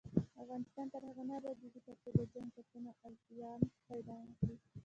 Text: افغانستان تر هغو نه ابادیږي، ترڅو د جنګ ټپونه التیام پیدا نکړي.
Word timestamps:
افغانستان 0.43 0.85
تر 0.93 1.01
هغو 1.07 1.23
نه 1.29 1.33
ابادیږي، 1.39 1.79
ترڅو 1.87 2.09
د 2.17 2.19
جنګ 2.33 2.47
ټپونه 2.55 2.91
التیام 3.07 3.61
پیدا 3.89 4.17
نکړي. 4.27 4.55